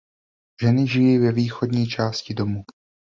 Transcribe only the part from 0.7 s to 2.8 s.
žijí ve východní části domu.